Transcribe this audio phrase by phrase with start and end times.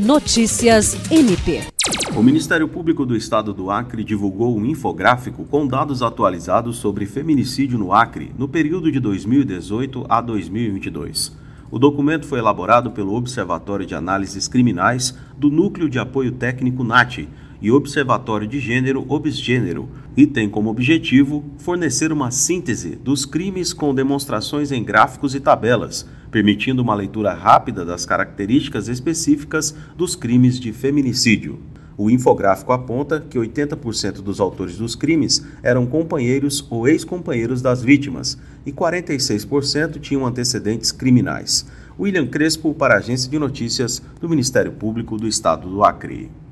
[0.00, 1.60] Notícias MP.
[2.16, 7.78] O Ministério Público do Estado do Acre divulgou um infográfico com dados atualizados sobre feminicídio
[7.78, 11.36] no Acre no período de 2018 a 2022.
[11.70, 17.28] O documento foi elaborado pelo Observatório de Análises Criminais do Núcleo de Apoio Técnico NAT
[17.60, 23.94] e Observatório de Gênero Obsgênero e tem como objetivo fornecer uma síntese dos crimes com
[23.94, 30.72] demonstrações em gráficos e tabelas, permitindo uma leitura rápida das características específicas dos crimes de
[30.72, 31.58] feminicídio.
[32.02, 38.38] O infográfico aponta que 80% dos autores dos crimes eram companheiros ou ex-companheiros das vítimas
[38.64, 41.66] e 46% tinham antecedentes criminais.
[41.98, 46.30] William Crespo, para a Agência de Notícias do Ministério Público do Estado do Acre.